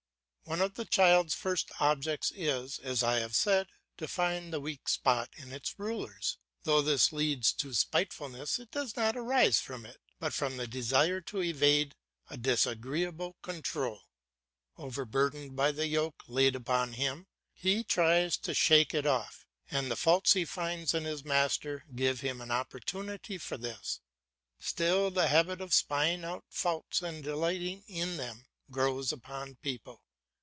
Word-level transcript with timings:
One 0.43 0.59
of 0.61 0.73
the 0.73 0.83
child's 0.83 1.33
first 1.33 1.71
objects 1.79 2.29
is, 2.35 2.77
as 2.79 3.03
I 3.03 3.19
have 3.19 3.37
said, 3.37 3.67
to 3.95 4.05
find 4.05 4.51
the 4.51 4.59
weak 4.59 4.89
spots 4.89 5.37
in 5.39 5.53
its 5.53 5.79
rulers. 5.79 6.39
Though 6.63 6.81
this 6.81 7.13
leads 7.13 7.53
to 7.53 7.71
spitefulness, 7.73 8.59
it 8.59 8.69
does 8.69 8.97
not 8.97 9.15
arise 9.15 9.61
from 9.61 9.85
it, 9.85 10.01
but 10.19 10.33
from 10.33 10.57
the 10.57 10.67
desire 10.67 11.21
to 11.21 11.41
evade 11.41 11.95
a 12.29 12.35
disagreeable 12.35 13.37
control. 13.41 14.01
Overburdened 14.77 15.55
by 15.55 15.71
the 15.71 15.87
yoke 15.87 16.21
laid 16.27 16.53
upon 16.57 16.93
him, 16.93 17.27
he 17.53 17.81
tries 17.85 18.35
to 18.39 18.53
shake 18.53 18.93
it 18.93 19.05
off, 19.05 19.45
and 19.69 19.89
the 19.89 19.95
faults 19.95 20.33
he 20.33 20.43
finds 20.43 20.93
in 20.93 21.05
his 21.05 21.23
master 21.23 21.85
give 21.95 22.19
him 22.19 22.41
a 22.41 22.45
good 22.47 22.51
opportunity 22.51 23.37
for 23.37 23.55
this. 23.57 24.01
Still 24.59 25.11
the 25.11 25.29
habit 25.29 25.61
of 25.61 25.73
spying 25.73 26.25
out 26.25 26.43
faults 26.49 27.01
and 27.01 27.23
delighting 27.23 27.85
in 27.87 28.17
them 28.17 28.47
grows 28.69 29.13
upon 29.13 29.55
people. 29.61 30.01